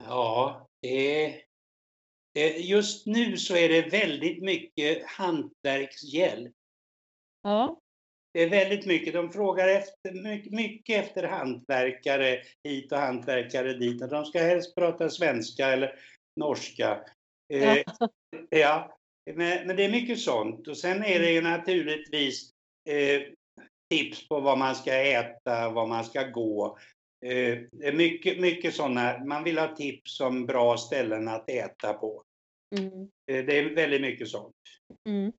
[0.05, 1.43] Ja, det,
[2.59, 6.55] just nu så är det väldigt mycket hantverkshjälp.
[7.43, 7.81] Ja,
[8.37, 9.15] Det är väldigt mycket.
[9.15, 14.03] De frågar efter, mycket, mycket efter hantverkare hit och hantverkare dit.
[14.03, 15.99] Och de ska helst prata svenska eller
[16.41, 17.01] norska.
[17.53, 17.79] Eh,
[18.51, 18.99] ja,
[19.35, 20.69] men, men det är mycket sånt.
[20.69, 22.51] Och sen är det ju naturligtvis
[22.89, 23.23] eh,
[23.91, 26.79] tips på vad man ska äta, vad man ska gå.
[27.27, 29.25] Eh, det är mycket, mycket sådana.
[29.25, 32.23] Man vill ha tips om bra ställen att äta på.
[32.79, 33.01] mm.
[33.33, 34.55] Eh, det är väldigt mycket sånt.
[35.09, 35.33] Mm.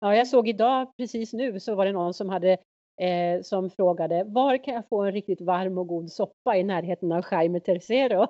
[0.00, 2.50] Ja, jag såg idag, precis nu, så var det någon som hade
[3.00, 7.12] eh, som frågade var kan jag få en riktigt varm och god soppa i närheten
[7.12, 8.26] av Jaime Tercero?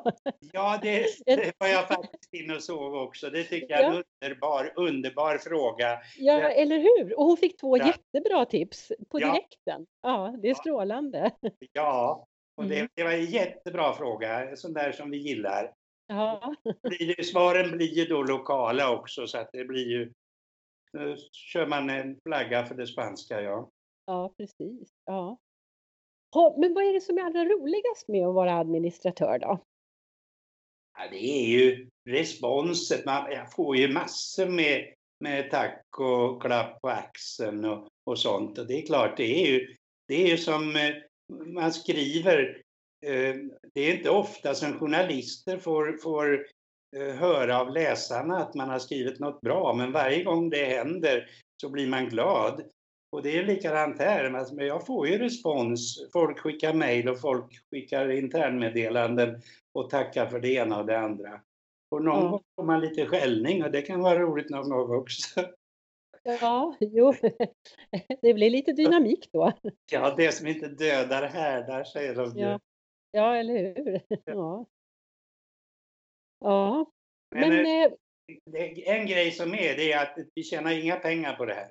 [0.52, 3.30] Ja, det, det var jag faktiskt inne och såg också.
[3.30, 5.98] Det tycker jag är en underbar, underbar fråga.
[6.18, 6.48] Ja, Ja.
[6.48, 7.18] eller hur?
[7.18, 7.86] Och hon fick två Ja.
[7.86, 9.32] jättebra tips på Ja.
[9.32, 9.86] direkten.
[10.02, 11.30] Ja, det är strålande.
[11.72, 12.88] Ja, och det, Mm.
[12.94, 15.72] det var en jättebra fråga, sån där som vi gillar.
[16.06, 16.54] Ja,
[17.32, 20.12] Svaren blir ju då lokala också, så att det blir ju...
[20.94, 23.70] Nu kör man en flagga för det spanska, ja.
[24.06, 24.88] ja precis.
[25.04, 25.38] Ja.
[26.34, 29.58] Ha, men vad är det som är allra roligast med att vara administratör då?
[30.98, 33.04] ja det är ju responset.
[33.04, 38.58] Man, jag får ju massor med, med tack och klapp på axeln och, och sånt.
[38.58, 39.76] Och det är klart, det är ju,
[40.08, 40.94] det är ju som eh,
[41.46, 42.62] man skriver.
[43.06, 43.34] eh,
[43.74, 46.40] Det är inte ofta som journalister får, får eh,
[46.94, 51.28] höra av läsarna att man har skrivit något bra, men varje gång det händer
[51.62, 52.62] så blir man glad.
[53.12, 56.08] Och det är likadant här, alltså, men jag får ju respons.
[56.12, 61.40] Folk skickar mejl och folk skickar internmeddelanden och tackar för det ena och det andra.
[61.90, 65.40] Och någon gång får man lite skällning och det kan vara roligt någon gång också.
[66.22, 67.14] Ja, jo,
[68.22, 69.52] det blir lite dynamik då.
[69.92, 72.40] Ja, det som inte dödar härdar, säger de ju.
[72.40, 72.60] Ja,
[73.10, 74.00] ja eller hur?
[74.24, 74.66] Ja.
[76.44, 76.86] Ja,
[77.34, 77.92] Men, men eh,
[78.62, 81.70] eh, en grej som är, det är att vi tjänar inga pengar på det här.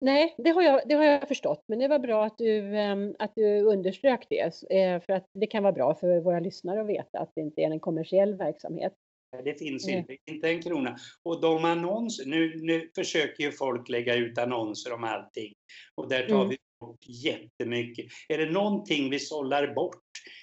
[0.00, 3.14] nej, det har, jag, det har jag förstått, men det var bra att du, ehm,
[3.18, 6.86] att du underströk det, eh, för att det kan vara bra för våra lyssnare att
[6.86, 8.92] veta att det inte är en kommersiell verksamhet.
[9.44, 9.96] Det finns Nej.
[9.96, 10.96] inte, inte en krona.
[11.24, 15.52] Och de annonser, nu, nu försöker ju folk lägga ut annonser om allting.
[15.94, 16.48] Och där tar Mm.
[16.48, 18.06] vi bort jättemycket.
[18.28, 20.02] Är det någonting vi sållar bort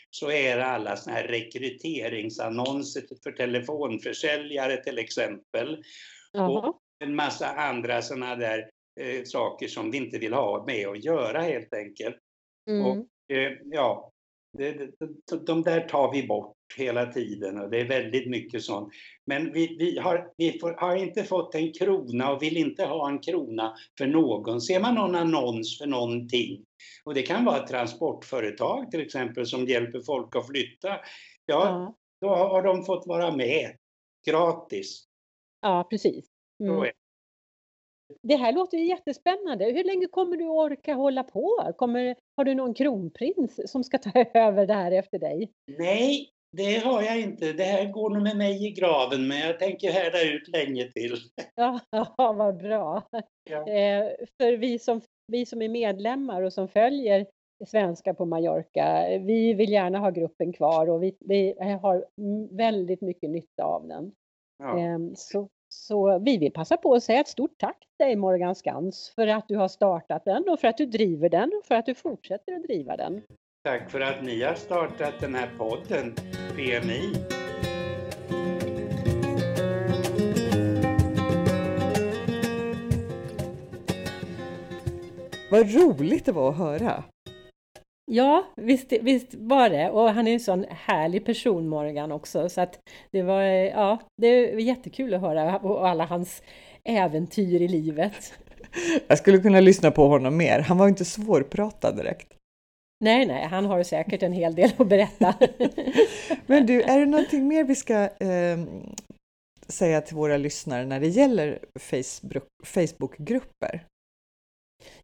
[0.09, 5.83] så är det alla såna här rekryteringsannonser för telefonförsäljare till exempel.
[6.31, 6.73] Jaha.
[6.99, 11.41] En massa andra sådana där eh, saker som vi inte vill ha med att göra
[11.41, 12.17] helt enkelt.
[12.69, 12.99] Mm.
[13.33, 14.11] Eh, ja,
[14.57, 16.56] det, det, de där tar vi bort.
[16.75, 18.93] Hela tiden och det är väldigt mycket sånt.
[19.25, 23.09] Men vi, vi, har, vi får, har inte fått en krona och vill inte ha
[23.09, 24.61] en krona för någon.
[24.61, 26.65] Ser man någon annons för någonting,
[27.03, 31.03] och det kan vara ett transportföretag till exempel som hjälper folk att flytta, ja,
[31.45, 31.95] ja.
[32.21, 33.75] då har de fått vara med
[34.27, 35.03] gratis.
[35.61, 36.25] Ja, precis.
[36.63, 36.91] Mm.
[38.21, 39.65] Det här låter ju jättespännande.
[39.65, 41.73] Hur länge kommer du orka hålla på?
[41.77, 45.51] Kommer, har du någon kronprins som ska ta över det här efter dig?
[45.77, 47.53] Nej, det har jag inte.
[47.53, 51.15] Det här går nog med mig i graven, men jag tänker härda ut länge till.
[51.55, 51.79] Ja,
[52.17, 53.03] vad bra.
[53.49, 53.67] Ja.
[53.67, 57.25] Eh, för vi som, vi som är medlemmar och som följer
[57.65, 62.05] Svenska på Mallorca, vi vill gärna ha gruppen kvar och vi, vi har
[62.51, 64.11] väldigt mycket nytta av den.
[64.57, 64.79] Ja.
[64.79, 68.55] Ehm, så, så vi vill passa på att säga ett stort tack till dig Morgan
[68.55, 71.75] Skans för att du har startat den och för att du driver den och för
[71.75, 73.21] att du fortsätter att driva den.
[73.63, 76.15] Tack för att ni har startat den här podden,
[76.55, 77.13] PMI.
[85.51, 87.03] Vad roligt det var att höra!
[88.11, 89.89] Ja, visst, visst var det.
[89.89, 92.49] Och han är en sån härlig person, Morgan, också.
[92.49, 92.79] Så att
[93.11, 96.41] det var, ja, det var jättekul att höra och alla hans
[96.83, 98.33] äventyr i livet.
[99.07, 100.59] Jag skulle kunna lyssna på honom mer.
[100.59, 102.36] Han var inte svårpratad direkt.
[102.99, 105.35] Nej, nej, han har säkert en hel del att berätta.
[106.45, 108.59] Men du, är det någonting mer vi ska eh,
[109.67, 113.85] säga till våra lyssnare när det gäller Facebook, Facebookgrupper?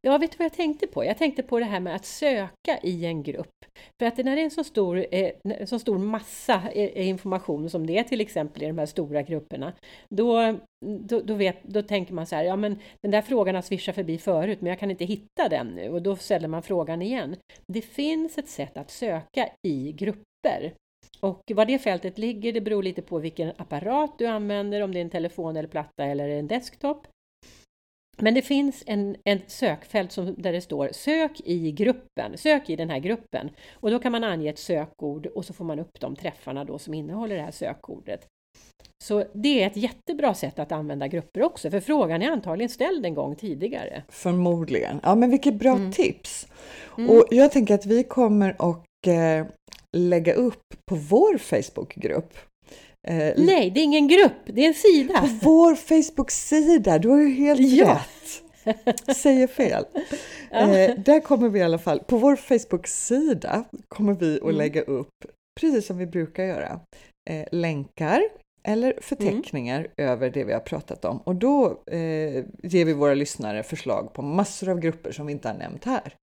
[0.05, 1.05] Ja, vet du vad jag tänkte på?
[1.05, 3.65] Jag tänkte på det här med att söka i en grupp.
[3.99, 5.31] För att när det är en så stor, eh,
[5.65, 9.73] så stor massa eh, information som det är till exempel i de här stora grupperna,
[10.09, 13.61] då, då, då, vet, då tänker man så här, ja men den där frågan har
[13.61, 17.01] svischat förbi förut, men jag kan inte hitta den nu och då ställer man frågan
[17.01, 17.35] igen.
[17.67, 20.73] Det finns ett sätt att söka i grupper.
[21.19, 24.99] Och var det fältet ligger, det beror lite på vilken apparat du använder, om det
[24.99, 27.07] är en telefon eller platta eller en desktop.
[28.17, 32.75] Men det finns en, en sökfält som, där det står sök i gruppen, sök i
[32.75, 33.49] den här gruppen.
[33.73, 36.79] Och då kan man ange ett sökord och så får man upp de träffarna då
[36.79, 38.27] som innehåller det här sökordet.
[39.03, 43.05] Så det är ett jättebra sätt att använda grupper också, för frågan är antagligen ställd
[43.05, 44.03] en gång tidigare.
[44.09, 44.99] Förmodligen.
[45.03, 45.91] Ja, men vilket bra mm.
[45.91, 46.47] tips!
[46.97, 47.09] Mm.
[47.09, 49.45] Och jag tänker att vi kommer att eh,
[49.97, 52.37] lägga upp på vår Facebookgrupp
[53.37, 55.19] Nej, det är ingen grupp, det är en sida.
[55.19, 57.93] På vår Facebook-sida, du har ju helt ja.
[57.93, 58.43] rätt.
[59.17, 59.85] Säger fel.
[60.51, 60.77] Ja.
[60.77, 64.55] Eh, där kommer vi i alla fall, på vår Facebook-sida kommer vi att mm.
[64.55, 65.25] lägga upp,
[65.59, 66.79] precis som vi brukar göra,
[67.29, 68.23] eh, länkar
[68.67, 70.11] eller förteckningar mm.
[70.11, 71.17] över det vi har pratat om.
[71.17, 75.47] Och då eh, ger vi våra lyssnare förslag på massor av grupper som vi inte
[75.47, 76.15] har nämnt här.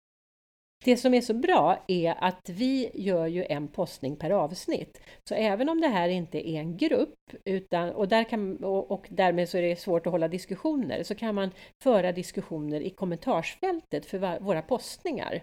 [0.85, 5.01] Det som är så bra är att vi gör ju en postning per avsnitt.
[5.29, 7.15] Så även om det här inte är en grupp
[7.45, 11.15] utan, och, där kan, och, och därmed så är det svårt att hålla diskussioner så
[11.15, 11.51] kan man
[11.83, 15.41] föra diskussioner i kommentarsfältet för våra postningar.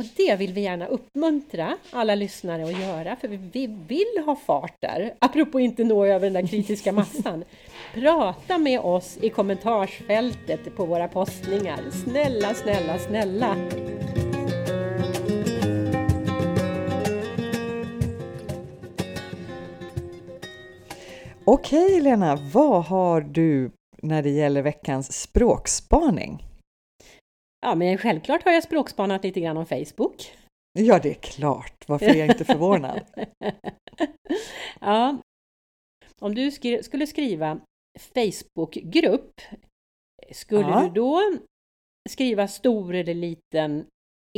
[0.00, 4.76] Och det vill vi gärna uppmuntra alla lyssnare att göra, för vi vill ha fart
[4.80, 5.14] där.
[5.20, 7.44] Apropå inte nå över den där kritiska massan.
[7.94, 11.80] Prata med oss i kommentarsfältet på våra postningar.
[11.90, 13.56] Snälla, snälla, snälla!
[21.48, 23.70] Okej Lena, vad har du
[24.02, 26.42] när det gäller veckans språkspaning?
[27.60, 30.32] Ja, men självklart har jag språkspanat lite grann om Facebook.
[30.78, 31.84] Ja, det är klart.
[31.88, 33.00] Varför är jag inte förvånad?
[34.80, 35.18] ja,
[36.20, 37.60] om du skri skulle skriva
[37.98, 39.40] Facebookgrupp,
[40.32, 40.80] skulle ja.
[40.80, 41.20] du då
[42.08, 43.86] skriva stor eller liten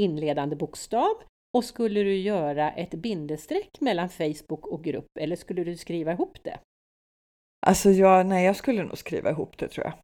[0.00, 1.14] inledande bokstav
[1.56, 6.38] och skulle du göra ett bindestreck mellan Facebook och grupp eller skulle du skriva ihop
[6.42, 6.58] det?
[7.68, 9.94] Alltså jag, nej, jag skulle nog skriva ihop det tror jag.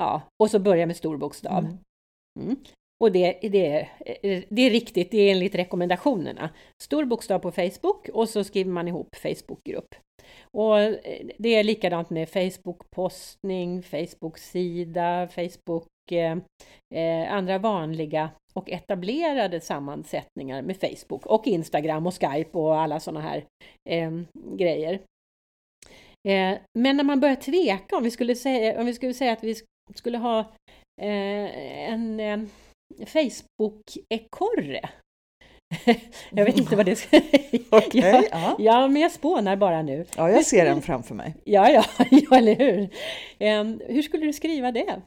[0.00, 1.64] Ja, och så börja med stor bokstav.
[1.64, 1.78] Mm.
[2.40, 2.56] Mm.
[3.00, 3.88] Och det, det,
[4.48, 6.50] det är riktigt, det är enligt rekommendationerna.
[6.82, 9.94] Stor bokstav på Facebook och så skriver man ihop Facebookgrupp.
[10.50, 10.76] Och
[11.38, 16.36] det är likadant med Facebook-postning, Facebook-sida, Facebook, eh,
[16.94, 23.20] eh, andra vanliga och etablerade sammansättningar med Facebook och Instagram och Skype och alla sådana
[23.20, 23.44] här
[23.90, 24.10] eh,
[24.56, 25.00] grejer.
[26.28, 29.44] Eh, men när man börjar tveka, om vi skulle säga, om vi skulle säga att
[29.44, 29.54] vi
[29.94, 30.40] skulle ha
[31.00, 32.38] eh, en eh,
[33.06, 34.88] Facebook-ekorre.
[36.30, 37.16] jag vet inte vad det ska...
[37.70, 38.56] okay, ja, ja.
[38.58, 40.06] ja, men jag spånar bara nu.
[40.16, 41.34] Ja, jag ser den framför mig.
[41.44, 42.88] Ja, ja, ja eller hur.
[43.92, 45.02] Hur skulle du skriva det?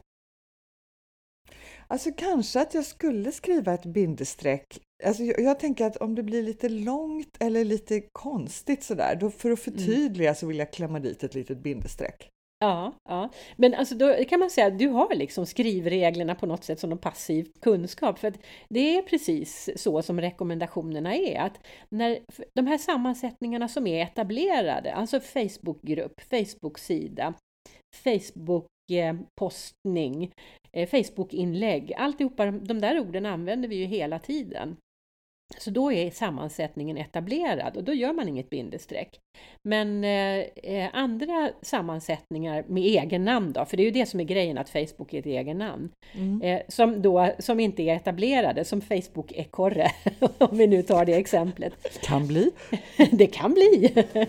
[1.88, 6.24] Alltså kanske att jag skulle skriva ett bindestreck alltså jag, jag, tänker att om det
[6.24, 9.80] blir lite långt eller lite konstigt sådär, då för att mm.
[9.80, 10.36] förtydliga mm.
[10.36, 12.32] så vill jag klämma dit ett litet bindestreck.
[12.64, 16.64] Ja, ja, men alltså då kan man säga att du har liksom skrivreglerna på något
[16.64, 18.20] sätt som en passiv kunskap.
[18.20, 18.39] För att
[18.70, 21.39] det är precis så som rekommendationerna är.
[21.39, 22.20] Att när
[22.56, 27.34] de här sammansättningarna som är etablerade, alltså Facebookgrupp, Facebook-sida,
[28.04, 30.32] Facebook-postning,
[30.72, 34.78] eh, Facebook-inlägg, alltihopa de där orden använder vi ju hela tiden.
[35.58, 39.20] Så då är sammansättningen etablerad och då gör man inget bindestreck.
[39.64, 44.20] Men eh, eh, andra sammansättningar med egen namn då, för det är ju det som
[44.20, 46.41] är grejen att Facebook är ett egen namn, mm.
[46.41, 49.91] eh, som, då, som inte är etablerade, som Facebook-ekorre,
[50.38, 51.74] om vi nu tar det exemplet.
[52.04, 52.52] Kan bli.
[53.12, 53.93] det kan bli.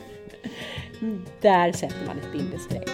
[1.40, 2.90] Där sätter man ett bindestreck.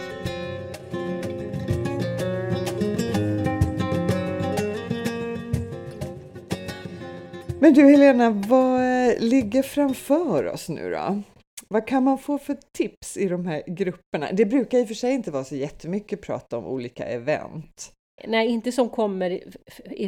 [7.61, 8.81] Men du Helena, vad
[9.23, 11.23] ligger framför oss nu då?
[11.69, 14.27] Vad kan man få för tips i de här grupperna?
[14.33, 17.93] Det brukar i och för sig inte vara så jättemycket prat om olika event.
[18.27, 19.41] Nej, inte som kommer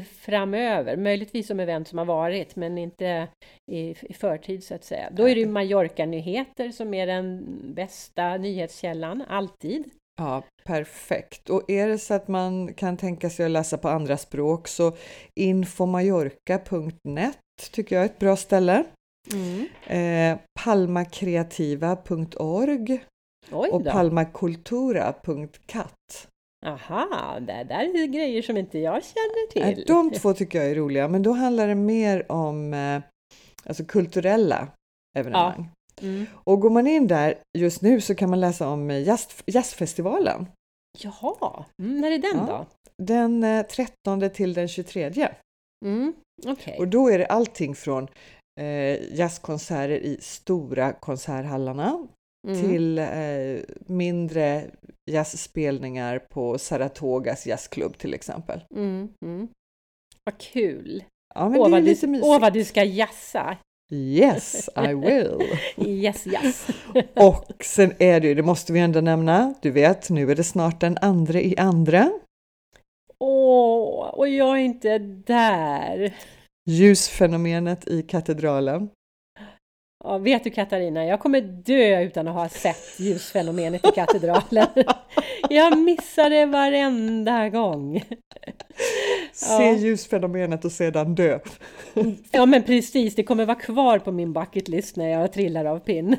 [0.05, 0.97] framöver.
[0.97, 3.29] Möjligtvis som event som har varit, men inte
[3.73, 5.11] i, i förtid så att säga.
[5.13, 9.91] Då är det ju Mallorca-nyheter som är den bästa nyhetskällan, alltid.
[10.17, 11.51] Ja, perfekt.
[11.51, 14.97] Och är det så att man kan tänka sig att läsa på andra språk så
[15.35, 17.39] infomajorka.net
[17.73, 18.85] tycker jag är ett bra ställe.
[19.33, 19.67] Mm.
[19.87, 23.05] Eh, palmakreativa.org
[23.51, 26.29] och palmakultura.kat.
[26.67, 29.85] Aha, det där är grejer som inte jag känner till.
[29.87, 33.03] De två tycker jag är roliga, men då handlar det mer om eh,
[33.65, 34.69] alltså kulturella
[35.19, 35.69] evenemang.
[36.03, 36.27] Mm.
[36.35, 40.47] Och går man in där just nu så kan man läsa om jazz, jazzfestivalen.
[40.99, 42.47] Jaha, mm, när är den ja.
[42.47, 42.67] då?
[43.05, 45.29] Den 13 eh, till den 23.
[45.85, 46.13] Mm,
[46.47, 46.79] okay.
[46.79, 48.09] Och då är det allting från
[48.61, 52.07] eh, jazzkonserter i stora konserthallarna
[52.49, 52.61] mm.
[52.61, 54.71] till eh, mindre
[55.11, 58.61] jazzspelningar på Saratogas jazzklubb till exempel.
[58.75, 59.49] Mm, mm.
[60.25, 61.05] Vad kul!
[61.35, 62.27] Ja, men åh, det är lite mysigt.
[62.27, 63.57] Åh, vad du ska jazza!
[63.93, 65.59] Yes, I will!
[65.77, 66.67] yes, yes!
[67.15, 70.45] och sen är det ju, det måste vi ändå nämna, du vet, nu är det
[70.45, 72.11] snart den andra i andra.
[73.19, 76.15] Åh, och jag är inte där!
[76.67, 78.89] Ljusfenomenet i katedralen.
[80.05, 84.67] Ja, vet du Katarina, jag kommer dö utan att ha sett ljusfenomenet i katedralen.
[85.51, 88.03] jag missar det varenda gång.
[89.33, 89.73] Se ja.
[89.73, 91.39] ljusfenomenet och sedan dö.
[92.31, 96.17] ja men precis, det kommer vara kvar på min bucketlist när jag trillar av pinn.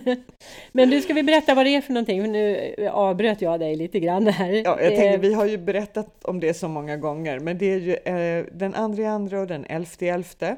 [0.72, 2.32] Men du, ska vi berätta vad det är för någonting?
[2.32, 4.52] Nu avbröt jag dig lite grann här.
[4.52, 7.74] Ja, jag tänkte, eh, vi har ju berättat om det så många gånger, men det
[7.74, 10.58] är ju eh, den andra andra och den elfte elfte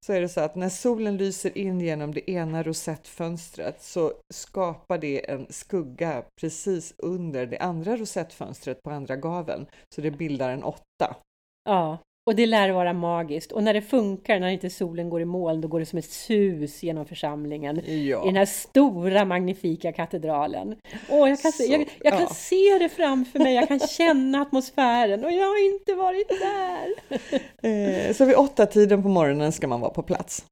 [0.00, 4.98] så är det så att när solen lyser in genom det ena rosettfönstret så skapar
[4.98, 10.64] det en skugga precis under det andra rosettfönstret på andra gaveln, så det bildar en
[10.64, 11.16] åtta.
[11.64, 11.98] Ja,
[12.30, 13.52] och det lär vara magiskt.
[13.52, 16.10] Och när det funkar, när inte solen går i moln, då går det som ett
[16.10, 18.22] sus genom församlingen ja.
[18.22, 20.76] i den här stora magnifika katedralen.
[21.08, 22.34] Åh, jag kan, se, jag, jag kan ja.
[22.34, 26.94] se det framför mig, jag kan känna atmosfären och jag har inte varit där.
[27.62, 30.44] Eh, så vid åtta tiden på morgonen ska man vara på plats.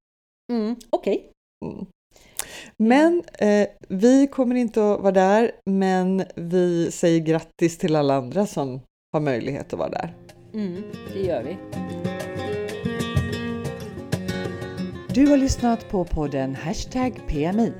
[0.52, 1.30] Mm, Okej.
[1.62, 1.72] Okay.
[1.72, 1.86] Mm.
[2.76, 8.46] Men eh, vi kommer inte att vara där, men vi säger grattis till alla andra
[8.46, 8.80] som
[9.12, 10.14] har möjlighet att vara där.
[10.54, 10.82] Mm,
[11.12, 11.56] det gör vi.
[15.14, 17.72] Du har lyssnat på podden Hashtag PMI.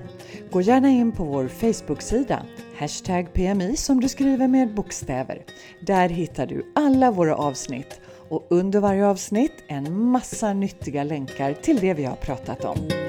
[0.50, 2.42] Gå gärna in på vår Facebook-sida
[2.76, 5.44] Hashtag PMI som du skriver med bokstäver.
[5.80, 11.76] Där hittar du alla våra avsnitt och under varje avsnitt en massa nyttiga länkar till
[11.76, 13.07] det vi har pratat om.